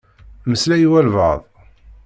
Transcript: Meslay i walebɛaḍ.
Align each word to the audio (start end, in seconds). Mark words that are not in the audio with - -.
Meslay 0.49 0.81
i 0.83 0.87
walebɛaḍ. 0.91 1.41